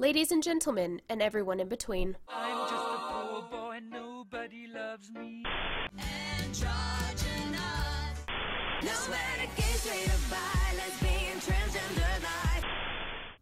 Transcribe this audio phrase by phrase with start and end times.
[0.00, 2.16] Ladies and gentlemen, and everyone in between.
[2.26, 5.44] I'm just a poor boy, nobody loves me.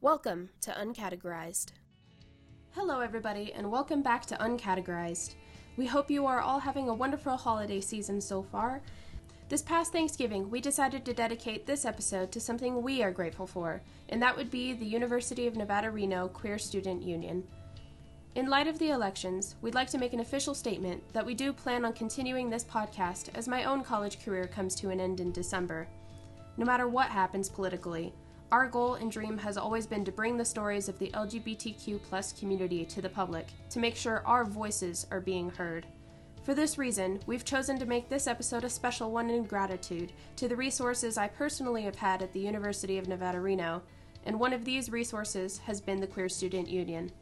[0.00, 1.66] Welcome to Uncategorized.
[2.72, 5.36] Hello, everybody, and welcome back to Uncategorized.
[5.76, 8.82] We hope you are all having a wonderful holiday season so far.
[9.48, 13.80] This past Thanksgiving, we decided to dedicate this episode to something we are grateful for,
[14.10, 17.42] and that would be the University of Nevada Reno Queer Student Union.
[18.34, 21.54] In light of the elections, we'd like to make an official statement that we do
[21.54, 25.32] plan on continuing this podcast as my own college career comes to an end in
[25.32, 25.88] December.
[26.58, 28.12] No matter what happens politically,
[28.52, 32.84] our goal and dream has always been to bring the stories of the LGBTQ community
[32.84, 35.86] to the public to make sure our voices are being heard.
[36.48, 40.48] For this reason, we've chosen to make this episode a special one in gratitude to
[40.48, 43.82] the resources I personally have had at the University of Nevada, Reno,
[44.24, 47.12] and one of these resources has been the Queer Student Union.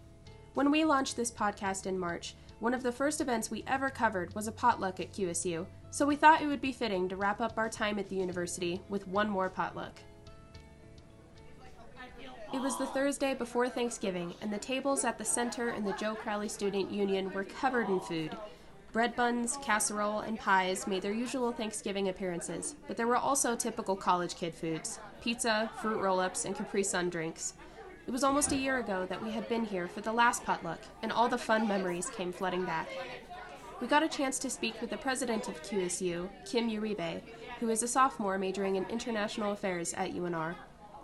[0.54, 4.32] When we launched this podcast in March, one of the first events we ever covered
[4.36, 7.58] was a potluck at QSU, so we thought it would be fitting to wrap up
[7.58, 9.98] our time at the university with one more potluck.
[12.54, 16.14] It was the Thursday before Thanksgiving, and the tables at the center and the Joe
[16.14, 18.36] Crowley Student Union were covered in food.
[18.96, 23.94] Bread buns, casserole, and pies made their usual Thanksgiving appearances, but there were also typical
[23.94, 27.52] college kid foods pizza, fruit roll ups, and Capri Sun drinks.
[28.06, 30.80] It was almost a year ago that we had been here for the last potluck,
[31.02, 32.88] and all the fun memories came flooding back.
[33.82, 37.20] We got a chance to speak with the president of QSU, Kim Uribe,
[37.60, 40.54] who is a sophomore majoring in international affairs at UNR.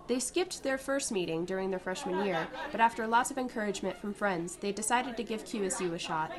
[0.09, 4.13] They skipped their first meeting during their freshman year, but after lots of encouragement from
[4.13, 6.33] friends, they decided to give QSU a shot.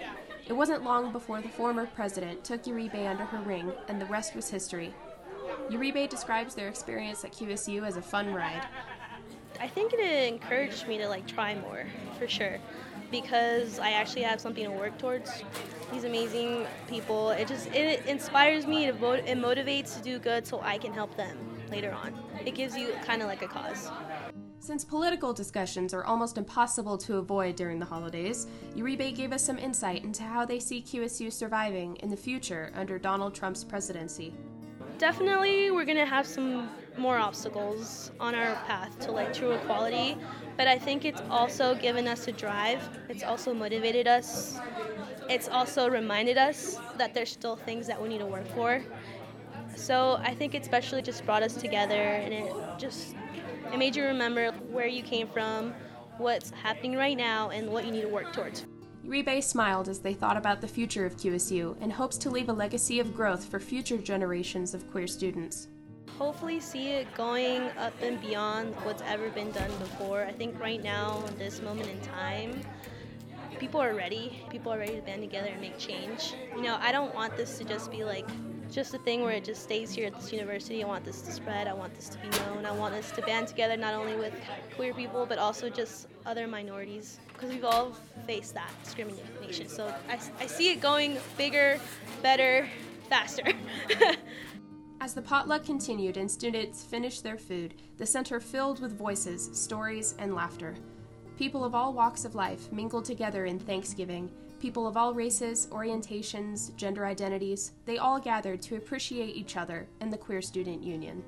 [0.45, 4.35] It wasn't long before the former president took Uribe under her wing, and the rest
[4.35, 4.93] was history.
[5.69, 8.67] Uribe describes their experience at QSU as a fun ride.
[9.61, 11.85] I think it encouraged me to like try more,
[12.19, 12.59] for sure,
[13.09, 15.31] because I actually have something to work towards.
[15.93, 18.87] These amazing people, it just it inspires me.
[18.87, 21.37] To vote, it motivates to do good, so I can help them
[21.71, 22.13] later on.
[22.45, 23.89] It gives you kind of like a cause.
[24.63, 28.47] Since political discussions are almost impossible to avoid during the holidays,
[28.77, 32.97] Uribe gave us some insight into how they see QSU surviving in the future under
[32.97, 34.33] Donald Trump's presidency.
[34.97, 40.15] Definitely, we're gonna have some more obstacles on our path to like true equality,
[40.55, 42.81] but I think it's also given us a drive.
[43.09, 44.57] It's also motivated us.
[45.29, 48.81] It's also reminded us that there's still things that we need to work for.
[49.75, 53.15] So I think it especially just brought us together, and it just
[53.71, 55.73] it made you remember where you came from,
[56.17, 58.65] what's happening right now, and what you need to work towards.
[59.05, 62.53] Uribe smiled as they thought about the future of QSU and hopes to leave a
[62.53, 65.67] legacy of growth for future generations of queer students.
[66.17, 70.23] Hopefully, see it going up and beyond what's ever been done before.
[70.23, 72.61] I think right now, this moment in time,
[73.59, 74.43] people are ready.
[74.49, 76.33] People are ready to band together and make change.
[76.55, 78.27] You know, I don't want this to just be like
[78.73, 80.83] just a thing where it just stays here at this university.
[80.83, 81.67] I want this to spread.
[81.67, 82.65] I want this to be known.
[82.65, 84.33] I want us to band together not only with
[84.75, 87.93] queer people but also just other minorities because we've all
[88.25, 89.67] faced that discrimination.
[89.67, 91.79] So I, I see it going bigger,
[92.21, 92.67] better,
[93.09, 93.53] faster.
[95.01, 100.15] As the potluck continued and students finished their food, the center filled with voices, stories,
[100.17, 100.75] and laughter.
[101.37, 104.29] People of all walks of life mingled together in Thanksgiving
[104.63, 110.09] People of all races, orientations, gender identities, they all gathered to appreciate each other and
[110.09, 111.21] the Queer Student Union.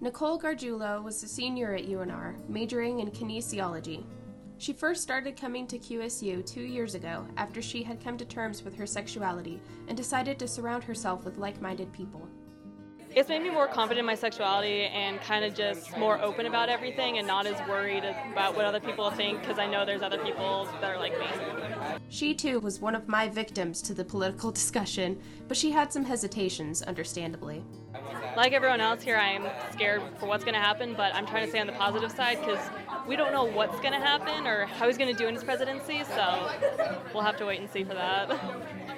[0.00, 4.04] Nicole Gargiulo was a senior at UNR, majoring in kinesiology.
[4.58, 8.64] She first started coming to QSU two years ago after she had come to terms
[8.64, 12.28] with her sexuality and decided to surround herself with like minded people.
[13.16, 16.68] It's made me more confident in my sexuality and kind of just more open about
[16.68, 18.02] everything and not as worried
[18.32, 21.26] about what other people think because I know there's other people that are like me.
[22.08, 26.04] She too was one of my victims to the political discussion, but she had some
[26.04, 27.62] hesitations, understandably.
[28.36, 31.50] Like everyone else here, I'm scared for what's going to happen, but I'm trying to
[31.50, 32.68] stay on the positive side because
[33.06, 35.44] we don't know what's going to happen or how he's going to do in his
[35.44, 36.50] presidency, so
[37.14, 38.36] we'll have to wait and see for that.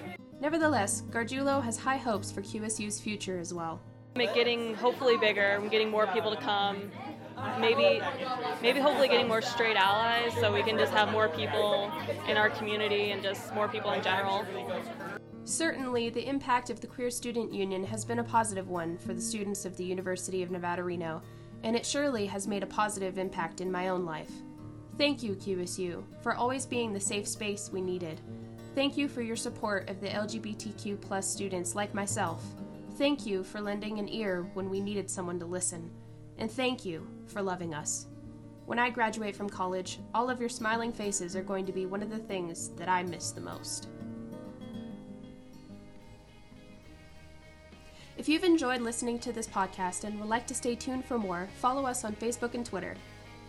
[0.40, 3.82] Nevertheless, Gargiulo has high hopes for QSU's future as well.
[4.16, 6.90] Getting hopefully bigger, and getting more people to come,
[7.58, 8.00] maybe
[8.62, 11.90] maybe hopefully getting more straight allies so we can just have more people
[12.28, 14.44] in our community and just more people in general.
[15.44, 19.20] Certainly, the impact of the Queer Student Union has been a positive one for the
[19.20, 21.22] students of the University of Nevada, Reno,
[21.62, 24.32] and it surely has made a positive impact in my own life.
[24.98, 28.20] Thank you, QSU, for always being the safe space we needed.
[28.74, 32.42] Thank you for your support of the LGBTQ plus students like myself.
[32.96, 35.90] Thank you for lending an ear when we needed someone to listen
[36.38, 38.06] and thank you for loving us.
[38.64, 42.02] When I graduate from college, all of your smiling faces are going to be one
[42.02, 43.88] of the things that I miss the most.
[48.16, 51.50] If you've enjoyed listening to this podcast and would like to stay tuned for more,
[51.60, 52.96] follow us on Facebook and Twitter.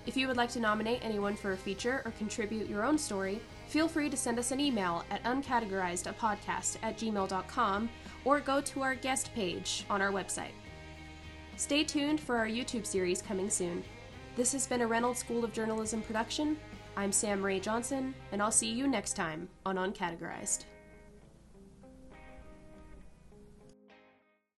[0.08, 3.42] If you would like to nominate anyone for a feature or contribute your own story,
[3.68, 7.90] feel free to send us an email at uncategorizedapodcast at gmail.com
[8.24, 10.54] or go to our guest page on our website.
[11.58, 13.84] Stay tuned for our YouTube series coming soon.
[14.38, 16.56] This has been a Reynolds School of Journalism production.
[16.96, 20.64] I'm Sam Ray Johnson, and I'll see you next time on Uncategorized.